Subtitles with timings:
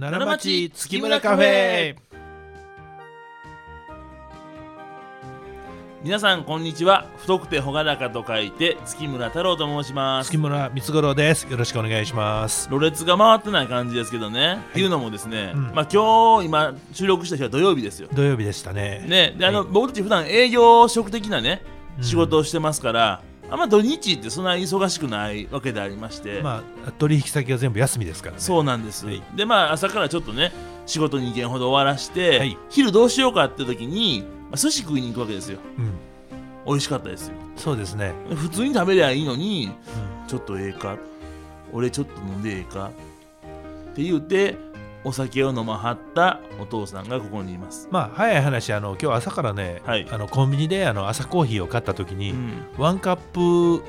[0.00, 1.94] 奈良町月村カフェ。
[6.02, 7.04] 皆さんこんにちは。
[7.18, 10.28] 太くて朗らかと書いて月村太郎と申します。
[10.28, 11.46] 月村光五郎です。
[11.50, 12.70] よろしくお願いします。
[12.70, 15.62] ろれつが回ってない感じですけどね、っていうのもですね、うん。
[15.74, 18.08] まあ今日今収録した日は土曜日ですよ。
[18.14, 19.04] 土曜日でしたね。
[19.06, 19.34] ね。
[19.36, 19.68] であの、はい。
[19.70, 21.60] 僕たち普段営業職的なね
[21.98, 22.04] うん。
[22.04, 28.40] 仕事をしてますから、あんま土日ってそんなに忙しくないわけでありまして、まあ取引先は全部休みですからね。
[28.40, 29.22] そうなんです、はい。
[29.34, 30.52] でまあ朝からちょっとね
[30.86, 32.56] 仕事2件ほど終わらして、はい。
[32.68, 35.58] 昼どうしようかって時に、まあ、寿司食いに行くわけですよ。
[35.78, 35.92] うん。
[36.66, 37.34] 美味しかったですよ。
[37.56, 39.66] そうですね、普通に食べりゃいいのに
[40.22, 40.28] うん。
[40.28, 40.96] ちょっとええか
[41.72, 42.90] 俺ちょっと飲んでええか
[43.92, 44.56] って言うて
[45.04, 50.06] お酒を飲まはったお父さんがここにいます、まあ早い話あの今日朝からね、はい。
[50.10, 52.64] あのコンビニであの朝コーヒーを買った時に、うん。
[52.76, 53.40] ワンカップ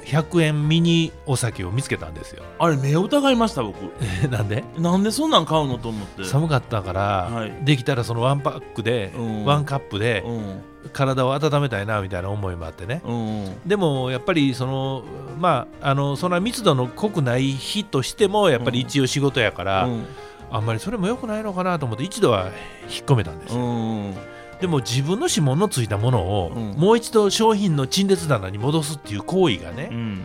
[0.06, 2.44] 100円ミニお酒を見つけたんですよ。
[2.60, 3.76] あれ目を疑いました僕。
[4.32, 4.64] なんで？
[4.78, 6.24] なんでそんなん買うのと思って。
[6.24, 7.02] 寒かったから、
[7.32, 7.54] はい。
[7.64, 9.46] できたらそのワンパックで、うん。
[9.46, 10.62] ワンカップでうん。
[10.94, 13.62] 体を温めたいなみたいな思いもあってね、うん。
[13.68, 15.04] でもやっぱりその
[15.40, 20.06] まああのそんな密度の濃くない日としてもやっぱり一応仕事やから、うん
[20.52, 22.52] あんまりそれも良くないのかなと思って一度は
[22.84, 24.16] 引っ込めたんですうよ、ん
[24.62, 26.72] でも自分の指紋のついたものを、うん。
[26.74, 30.24] もう一度商品の陳列棚に戻すっていう行為がね、うん。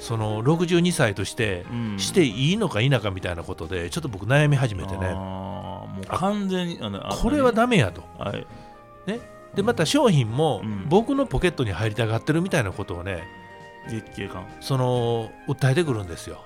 [0.00, 1.98] その62歳としてうん。
[1.98, 5.14] していいのか否かみたいなことでちょっと僕悩み始めてね。
[5.14, 8.02] もう完全にあのあこれはダメやと。
[8.18, 8.46] はい。
[9.54, 10.86] でまた商品もうん。
[10.90, 13.22] 僕のポケットに入りたがってるみたいなことをね
[13.88, 14.46] 月経感。
[14.60, 16.44] その訴えてくるんですよ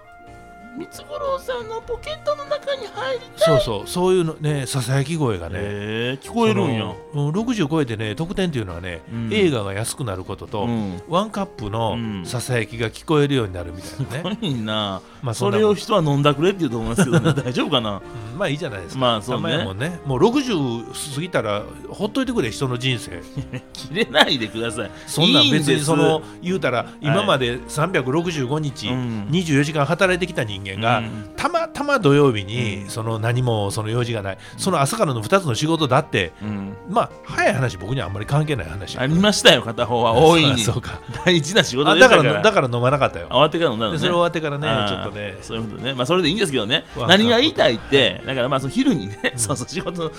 [0.91, 6.85] 三五郎さんのポケットの中に入りそうそうそういうのねささやき声がね、えー、聞こえるんや。
[6.85, 6.99] うん
[7.31, 9.33] 60超えてね特典っていうのはね、うん。
[9.33, 11.03] 映画が安くなることと、うん。
[11.09, 12.27] ワンカップのうん。
[12.27, 17.33] ささやきが聞こえるようになるみたいなね、いいなまあそれを人は飲んだくれって言うと思いますけどね。
[17.43, 18.01] 大丈夫かな？
[18.35, 18.39] うん。
[18.39, 19.01] まあいいじゃないですか。
[19.01, 19.65] まあそうね。
[19.65, 23.23] もんねもう60過ぎたらほっといてくれ人の人生。
[23.73, 24.91] 切れないでください。
[25.07, 29.27] そんなん別にその言うたら今まで365日、うん。
[29.31, 31.31] 24時間働いてきた人間が、うん。
[31.37, 32.91] たまたま土曜日に、うん。
[32.91, 36.73] その何もその用事がないその朝からの2つの仕事だってうん。
[36.91, 38.99] まあ早い話僕にはあんまり関係ない話。
[38.99, 40.13] ありましたよ片方は。
[40.13, 40.59] 大いに。
[40.63, 41.01] そうか。
[41.25, 42.23] 大事な仕事あでしたから。
[42.23, 43.29] だからだから飲まなかったよ。
[43.31, 43.99] 慌てから飲んだのね。
[43.99, 45.95] でそれ終わってからねちょっとねそういうことね。
[45.95, 46.85] まあそれでいいんですけどね。
[46.97, 49.39] わ何が言いたいってだからまあその昼にね、うん。
[49.39, 50.13] そうそう仕事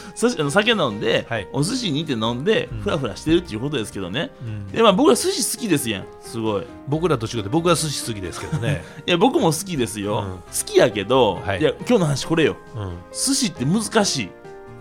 [0.44, 1.48] の酒飲んで、はい。
[1.54, 2.80] お寿司に行って飲んでうん。
[2.82, 4.68] ふらふらしてるっていうことですけどね、うん。
[4.68, 6.06] でまあ僕ら寿司好きですやん。
[6.22, 6.64] すごい。
[6.88, 10.26] 僕らと違って僕は寿司好きですけどね、 いや僕も好きですよ、うん。
[10.38, 11.60] 好きやけど、はい。
[11.60, 12.58] い、や今日の話これよ。
[12.76, 14.30] うん、寿司って難しい。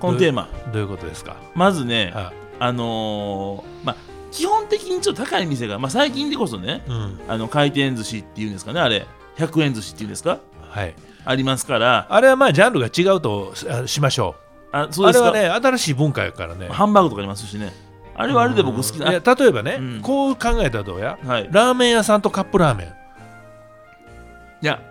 [0.00, 0.48] このテーマ。
[0.72, 3.96] どういうことですか、まずねはあのーまあ
[4.30, 7.20] 基本的にちょっと高い店が、まあ、最近でこそねうん。
[7.28, 9.06] あの回転寿司っていうんですかねあれ
[9.38, 10.40] 100円寿司っていうんですか？
[10.60, 10.94] はい、
[11.24, 12.06] ありますから。
[12.10, 14.34] あれはまあジャンルが違うとあしましょ
[14.72, 15.28] あそううですか。
[15.30, 16.68] あれはね新しい文化やからね。
[16.68, 17.72] ハンバーグとかありますしね。
[18.14, 19.06] あれはあれで僕好きな。
[19.06, 19.12] うん。
[19.12, 20.00] いや例えばね、うん。
[20.02, 21.18] こう考えたらどうや？
[21.24, 21.48] はい。
[21.50, 24.82] ラーメン屋さんとカップラーメン、いや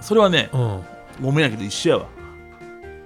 [0.00, 0.84] それはねうん、
[1.22, 2.06] ごめんやけど一緒やわ。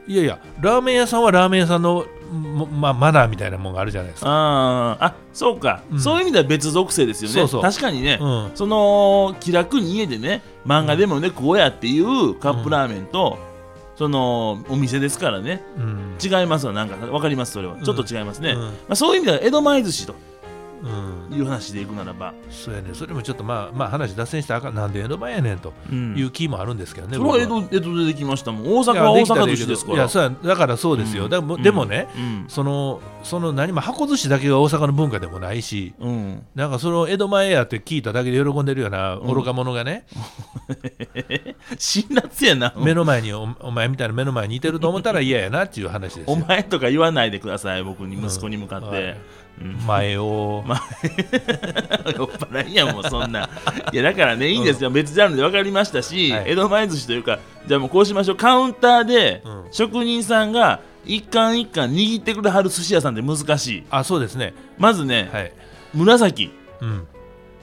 [0.06, 6.00] いやいやラーメン屋さんはラーメン屋さんの、もまあ、マナーみたいなもんがあるじゃないですか、あーあそうか、うん。
[6.00, 7.34] そういう意味では別属性ですよね。
[7.34, 7.62] そうそう。
[7.62, 13.38] 確かにね、うん、その気楽に家でね漫画でもね食おうやっていうカップラーメンと、
[13.94, 15.62] そのお店ですからね。
[15.77, 16.16] うん。
[16.21, 16.72] 違いますわ。
[16.72, 17.77] なんかわかりますそれは。
[17.77, 17.84] ん。
[17.84, 18.60] ちょっと違いますね、うん。
[18.62, 20.16] まあ、そういう意味では江戸前寿司と
[20.83, 24.75] うん、いう話でいくならば、そうやねそれもちょっとまあ、まあ、話脱線したらあかん。
[24.75, 26.16] なんで江戸前やねんとうん。
[26.16, 27.37] いう気もあるんですけどね、それは。
[27.39, 28.62] 江戸江戸でできましたもん。
[28.62, 29.97] 大阪は大阪寿司ですから。
[29.99, 31.31] いやそうやだからそうですよ、うん。
[31.31, 32.44] でもうんでもね、うん。
[32.49, 40.06] そのその何も箱寿司だけが大阪の文化でもないしうん、なんかその江戸前やって聞いただけで喜んでるような愚か者がね、
[41.78, 42.75] 辛辣やな。
[42.77, 46.33] 目の前におお前みたいな目の前にいてると思ったら嫌やなっていう話ですよ。
[46.33, 49.03] お前とか言わないでください僕に息子に向かって、はい。
[49.03, 49.16] うん
[49.86, 50.80] 前を、ま
[52.16, 53.48] 酔っ払いやんもうそんな。
[53.92, 56.44] いやだからねいいんですよ、別ジャンルで分かりましたし、はい。
[56.46, 59.64] 江戸前寿司というかじゃあもうこうしましょうカウンターでうん。
[59.70, 63.84] 職人さんが一貫一貫握ってくれはる寿司屋さんって難しい。
[63.91, 64.54] あそうですね。
[64.78, 65.53] まずね、はい、
[65.94, 66.50] 紫。
[66.80, 67.06] うん、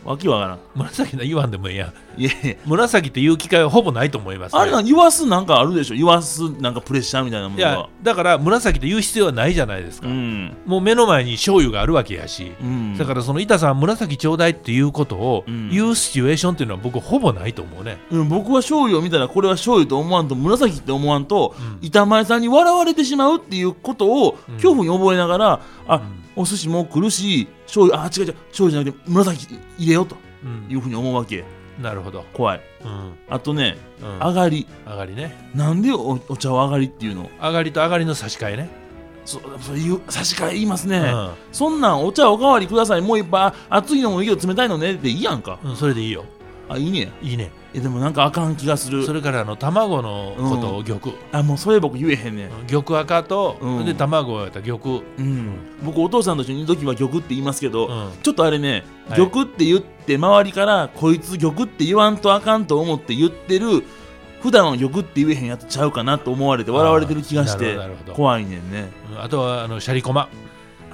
[0.06, 0.60] わけわからん。
[0.76, 2.56] 紫の言わんでもいいやいやいや。
[2.66, 5.96] 紫って言う機会はほぼないと思います、ね、あれなん言わすなんかあるでしょ？
[5.96, 10.56] 言わすなんかプレッシャーみたいなもいやのがだから紫って言う必要はないじゃないですか、うん。
[10.66, 12.98] もう目の前に醤油があるわけやし、うん。
[12.98, 15.70] だからその板さん紫ちょうだいっていうことをうん。
[15.70, 21.80] 言うシチュエーションっていうのは僕ほぼないと思うね、うん、僕は醤油を見たらこれは醤油と思わんと紫って思わんと、うん。
[21.82, 24.56] 板前さんに笑われてしまうっていうことをうん。
[24.56, 26.26] 恐怖に覚えながら、あ、うん。
[26.38, 30.72] お寿司もう来るし醤油あ違う違う醤油じゃなくて紫入れようとうん。
[30.72, 31.44] いうふうに思うわけ。
[31.82, 32.24] なるほど。
[32.34, 32.62] 怖い。
[32.84, 33.14] うん。
[33.30, 34.20] あとねうん。
[34.20, 34.68] 上がり。
[34.88, 35.50] 上がりね。
[35.54, 37.30] なんでおお茶を上がりっていうの？
[37.42, 38.70] 上がりと上がりの差し替えね。
[39.26, 41.32] そそういう差し替え言いますね、うん。
[41.52, 43.02] そんなんお茶おかわりください。
[43.02, 44.94] もういっぱい熱いのもいいけど冷たいのね。
[44.94, 45.60] っていいやんか。
[45.64, 46.26] うん、それでいいよ。
[46.70, 47.12] あいいね。
[47.22, 49.06] いいねえでもなんかあかん気がする。
[49.06, 52.50] それからあの卵のことを玉、あもうそれ僕言えへんねん。
[52.68, 53.86] 玉赤と、うん。
[53.86, 55.58] で卵やったら玉、うん。
[55.84, 58.12] 僕お父さんと一緒にいる時は玉って言いますけど、うん。
[58.24, 59.30] ちょっとあれね、はい。
[59.30, 63.84] 玉って言って周りからこいつ玉って言わんとあかんと思って言ってる
[64.42, 67.78] 普段は玉って言えへんやつちゃうかなと思われて笑われてる気がして
[68.14, 68.90] 怖いねんね。
[69.12, 69.22] うん。
[69.22, 70.30] あとはあのシャリコマ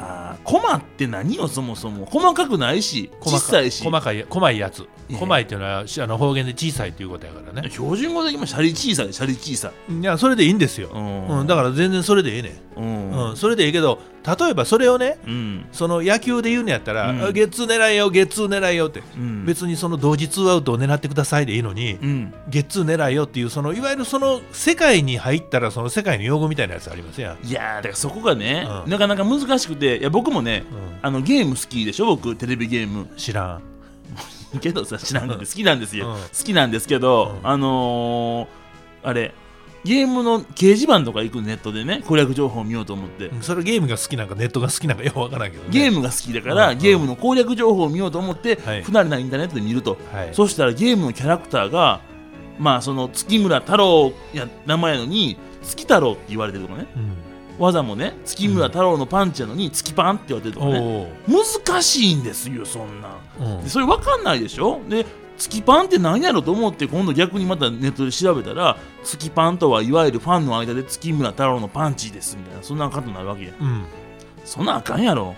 [0.01, 2.05] あーコマって何よそもそも。
[2.05, 3.83] 細かくないし小さいし。
[3.83, 4.87] 細かい細いやつ。
[5.13, 7.69] 細いっていうのはしあの方言で小さいっていうことやからね。
[7.69, 9.99] 標準語で今シャリ小さいシャリ小さい。
[9.99, 11.27] いやそれでいいんですよ、うん。
[11.39, 13.29] うん、だから全然それでいいね、うん。
[13.29, 15.65] うんそれでいいけど例えばそれをねうん。
[15.71, 17.23] その野球で言うんやったら、うん。
[17.23, 19.45] あゲッツー狙いよゲッツー狙いよって、うん。
[19.45, 22.33] 別にその同時ツーアウトを狙ってくださいでいいのに、うん。
[22.47, 28.91] ゲッツー狙いよっていうそのいわゆるその世界に入ったらその世界の用語みたいなやつありますやん、いやーだからそこがね、うん。
[28.91, 33.01] なかなか難しくていや僕もねうあのゲーム好きでしょ僕テレビゲーム。
[33.01, 33.59] ん、 知ら
[34.53, 34.59] ん。
[34.59, 35.29] けどさ知らん。
[35.29, 36.13] けど好きなんですよ、うん。
[36.15, 37.49] 好きなんですけど、うん。
[37.49, 39.33] あのー、あれ
[39.83, 45.69] ゲームの掲示板とか行くネットでね攻略情報を見ようと思って、うんそれゲームが好きなんかネットが好きなんかよくわからんけどね。
[45.71, 46.77] ゲームが好きだから、うん。
[46.77, 48.83] ゲームの攻略情報を見ようと思って、はい。
[48.83, 50.29] 不慣れなインターネットで見ると、はい。
[50.33, 52.01] そしたらゲームのキャラクターが
[52.59, 56.87] まあその月村太郎や名前やのに月太郎って言われてるとかね。
[56.95, 57.13] うん。
[57.59, 60.79] 技もね月村太郎のパンチやのに月パンって言われてるとかね、
[61.27, 63.63] お難しいんですよそんなうん。
[63.63, 64.79] でそれ分かんないでしょ？
[64.89, 65.05] で
[65.37, 73.53] 月パンって何やろと思って今度逆にまたネットで調べたら月パンとはいわゆるファンの間で月村太郎のパンチですみたいなそんなことになるわけや。
[74.45, 75.35] そんなんあかんやろ。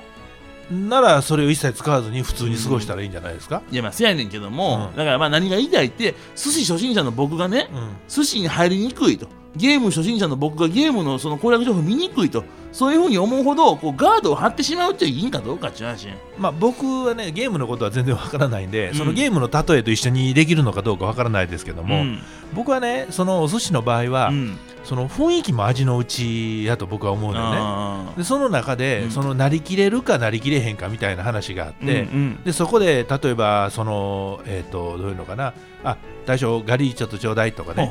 [0.72, 4.98] うん、ならそれを一切使わずに普通に過ごしたらいいんじゃないですか、いやまあせやねんけども、うん。
[4.98, 7.96] だからまあ何が言いたいって寿司初心者の僕がねうん。
[8.08, 9.28] 寿司に入りにくいと。
[9.56, 12.44] ゲーム初心者の僕がゲームのその攻略情報見にくいと
[12.74, 18.96] そういうふうに思うほどこうガードを張ってしまうっていいんかどうかっていう話まあ、僕はねゲームのことは全然わからないんで、うん。
[18.96, 22.20] そのゲームの例えと一緒にできるのかどうかわからないですけども、うん。
[22.54, 24.58] 僕はねそのお寿司の場合は、うん。
[24.84, 28.12] その雰囲気も味のうちやと僕は思うのよね。
[28.18, 29.12] でその中で、うん。
[29.12, 32.44] そのなりきれるかなりきれへんかみたいな話があって、うんうん。
[32.44, 35.54] でそこで例えばその、えー、とどういうのかな。
[35.84, 37.90] あ大将ガリちょっとちょうだいとかね、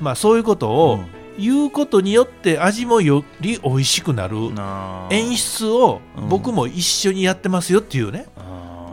[0.00, 1.00] まあ、そういうことを
[1.38, 4.36] 言うことによって味もより美味しくなる。
[5.10, 6.28] 演出をうん。
[6.28, 8.26] 僕も一緒にやってますよっていうね、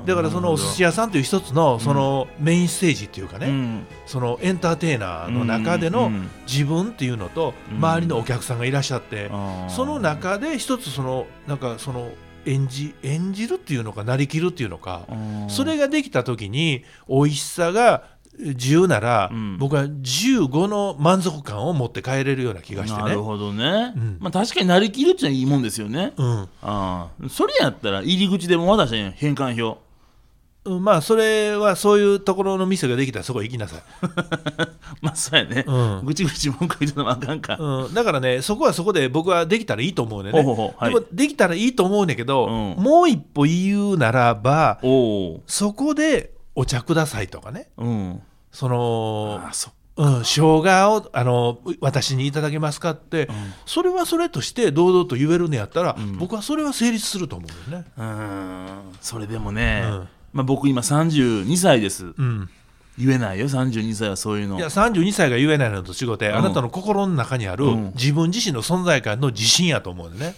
[0.06, 3.88] だからそのお寿司屋さんという一つのそのメインステージっていうかね、うん。
[4.06, 7.78] そのエンターテイナーの中でのうん自分っていうのとうん。
[7.78, 9.32] 周りのお客さんがいらっしゃって、
[9.68, 12.12] その中で一つそのなんかその
[12.46, 15.50] 演じ演じるっていうのかなりきるっていうのか、うん。
[15.50, 18.04] それができた時に美味しさが
[18.40, 19.58] 10なら、うん。
[19.58, 23.04] 僕は15の満足感を持って帰れるような気がしてね。
[23.04, 24.18] なるほどね、うん。
[24.20, 26.14] まあ確かになりきるってのはいいもんですよね。
[26.18, 26.42] うん。
[26.42, 27.10] ああ。
[27.30, 29.86] それやったら入り口でも渡したんや返還表
[30.66, 33.82] うん、まあそれはそういうところの店ができたらそこ行きなさい、
[35.00, 36.06] まあそうやね、うん。
[36.06, 40.84] ぐちぐち文句言うのもあかんか、うん、だからねそこはそこで僕はできたらいいと思うねほうほうほう。
[40.84, 40.94] はい。
[40.94, 42.84] でもできたらいいと思うねんけど、うん。
[42.84, 44.80] もう一歩言うならば
[45.46, 47.70] そこでお茶くださいとかね。
[47.78, 48.22] うん。
[48.52, 50.62] そのあそうん、生姜
[50.92, 53.30] をあの私にいただけますかって、
[53.66, 56.18] それはそれとして堂々と言えるのやったら、ん。
[56.18, 57.86] 僕はそれは成立すると思うよね。
[57.98, 58.94] うーん。
[59.00, 60.08] それでもね、うん。
[60.34, 62.08] まあ、僕今32歳です。
[62.08, 62.50] うん、
[62.98, 63.48] 言えないよ。
[63.48, 64.58] 32歳はそういうの。
[64.58, 66.36] いや32歳が言えないのと違って、ん。
[66.36, 67.94] あなたの心の中にあるうん。
[67.96, 70.36] 自分自身の存在感の自信やと思うんでね。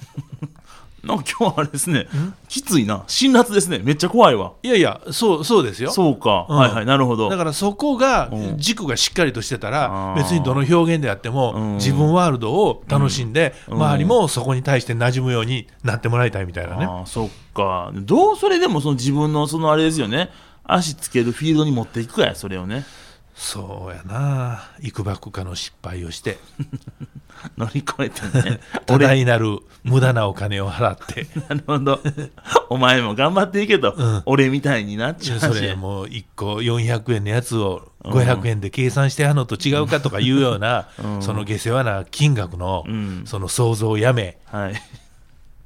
[1.07, 2.07] なんか今日はあれですね。
[2.49, 3.03] きついな。
[3.07, 3.79] 辛辣ですね。
[3.79, 4.53] めっちゃ怖いわ。
[4.61, 5.91] いやいやそうそうですよ。
[5.91, 6.57] そうか、うん。
[6.57, 6.85] はいはい。
[6.85, 7.29] なるほど。
[7.29, 8.57] だからそこがうん。
[8.57, 11.75] 軸がしっかりとしてたら別にどの表現であってもうん。
[11.75, 13.73] 自分ワールドを楽しんでうん。
[13.75, 16.85] 周りもそこに対して馴染むようになってもらいたいみたいなね。
[16.85, 17.91] ああそっか。
[17.93, 20.29] どうそれでもその自分のそのあれですよね。
[20.69, 22.83] 足つけるフィールドに持っていくかやそれをね
[23.37, 24.63] そうやな。
[24.81, 26.37] 幾ばくかの失敗をして。
[27.55, 28.59] 乗り越えてね。
[28.87, 31.27] 多俺大なる無駄なお金を払って。
[31.47, 32.01] なるほど。
[32.69, 34.23] お前も頑張っていけと、うん。
[34.25, 41.21] 俺みたいになっちゃうそしれもう1個400円のやつを500円で計算してあのと違うかとかいうような、うん。
[41.21, 43.21] その下世話な金額の、うん。
[43.25, 44.73] その想像をやめ、はい、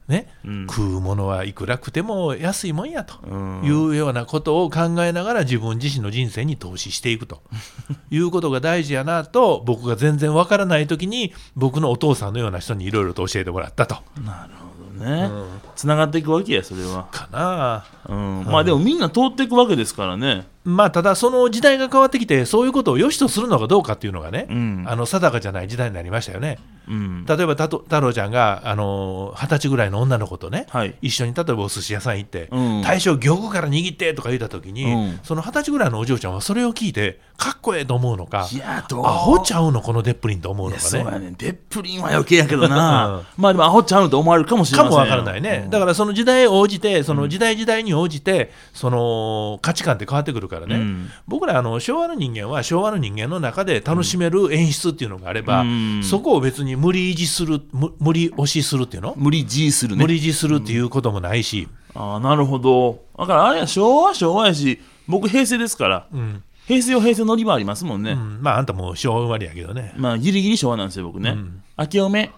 [0.08, 0.28] ね。
[0.46, 0.68] うん。
[0.68, 3.16] 食うものはいくら食っても安いもんやと。
[3.28, 3.62] うん。
[3.64, 7.42] いうようなことを考えながら自分自身の人生に投資していくと。
[8.12, 13.96] いうことが大事やなと僕が全然わからない時に僕のお父さんのような人にいろいろと教えてもらったと。
[14.24, 15.32] なるほどね、
[15.76, 17.08] つながっていくわけやそれは。
[17.12, 20.46] かな、うん、まあでもみんな通っていくわけですからね。
[20.64, 26.60] まあただその時代が変わってきてそういうことを良しとするのかどうかっていうのがね、うん、あの定かじゃない時代になりましたよね。
[26.92, 40.90] うん、例えば太郎ちゃんがあの二十歳ぐらいの女の子とね、はい、一緒に例えばお寿司屋さん行って、うん、大将玉から握ってとか言った時に、うん、その二十歳ぐらいのお嬢ちゃんはそれを聞いてかっこええと思うのかいやアホちゃうのこのデップリンと思うのかね。
[40.90, 55.64] そうやねデップリンは余計やけどな、まあでもアホちゃうのと思われるかもしれませんかもわからないね、だからその時代応じてその時代時代に応じてその価値観って変わってくるからね、僕らあの昭和の人間は昭和の人間の中で楽しめる演出っていうのがあれば、
[56.04, 59.14] そこを別に無理維持する無理押しするっていうの？
[59.16, 60.04] 無理持するね。
[60.04, 63.04] 無理持するっていうこともないし、ああなるほど。
[63.18, 69.94] だからあれは昭和昭和やし僕平成ですから、うん、平成は平成乗り場ありますもんね、うん、まああんたもう昭和生まれやけどね。
[69.96, 72.32] まあギリギリ昭和なんですよ僕ね、うん、明けおめ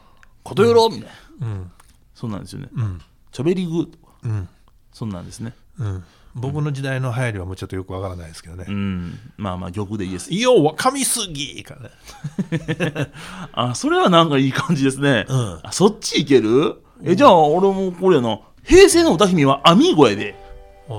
[0.43, 1.09] ことよろみたい
[1.39, 1.71] な、うん、
[2.13, 3.89] そうなんですよね、うん、ちょべりぐ
[4.23, 4.49] うん、
[4.91, 5.53] そんなんですね。
[5.79, 6.03] うん
[6.35, 8.65] 僕の時代の流行りはもうちょっとよくわからないですけどね。
[8.67, 10.33] うん、まあまあ玉でいいです。
[10.33, 11.89] 要は噛みすぎかね。
[13.53, 15.25] あ、それはなんかいい感じですね。
[15.29, 16.81] うん、あそっちいける？
[17.03, 18.39] え、じゃあ俺もこれやな。
[18.63, 20.35] 平成の歌姫はアミーゴやで。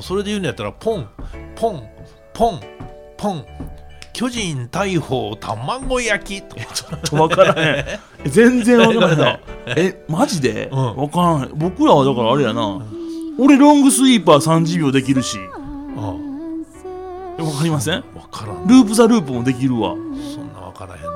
[0.02, 1.08] それで言うんやったら、ポン、
[1.56, 1.82] ポン、
[2.32, 2.60] ポン、
[3.16, 3.44] ポン。
[4.12, 7.84] 巨人大砲卵焼き ちょっと分からへん
[8.30, 12.93] 全然分からへんなえマジで、うん、分からん僕らはだからあれやな、うん
[13.38, 15.38] 俺ロングスイーパー30秒できるし。
[15.96, 16.16] あ
[17.42, 18.04] わかりません？
[18.14, 18.66] 分からん。
[18.66, 19.94] ループザループもできるわ。
[20.34, 21.08] そんな分からへんな。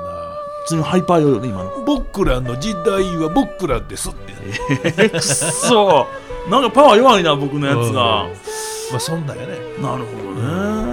[0.64, 1.84] 普通にハイパーよね今の。
[1.86, 4.18] 僕らの時代は僕らですって。
[4.70, 6.06] えー、くっそ。
[6.50, 8.26] なんかパワー弱いな僕のやつが、
[8.90, 9.58] まあそんなやね。
[9.80, 10.40] なるほど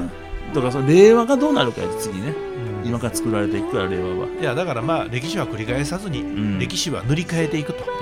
[0.04, 0.10] ね、
[0.54, 2.36] だからその令和がどうなるかや次ね、
[2.84, 4.28] うん、今から作られていくから令和は。
[4.40, 7.84] いやだからまあ歴史は繰り返さずに、うん、歴史は塗り替えていくと。
[7.84, 7.95] お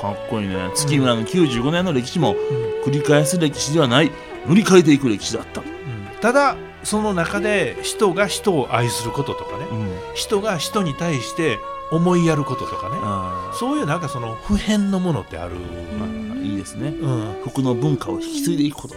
[0.00, 0.70] かっこいいね。
[0.74, 2.34] 月村の95年の歴史も
[2.84, 4.10] 繰り返す歴史ではない
[4.46, 5.66] 塗り替えていく歴史だった、うん、
[6.20, 11.58] ただその中で人が人を愛することとかね、うん、人が人に対して
[11.90, 12.96] 思いやることとかね。
[13.58, 15.54] そういうなんかその普遍のものってある、
[15.98, 18.96] まあ、いいですね、うん、服の文化を引き継いでいくこと、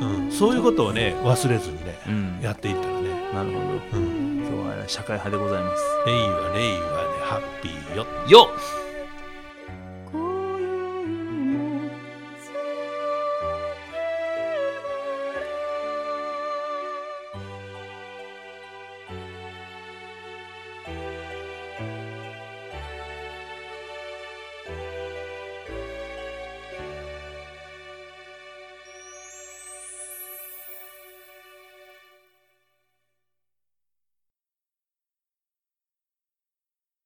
[0.00, 3.08] うん、そういうことをね忘れずにね、うん、やっていったらね。
[3.32, 3.58] なるほ
[3.92, 5.82] ど、うん、今日は社会派でございます。
[6.06, 8.06] 令和令和でハッピーよ。
[8.28, 8.85] よっ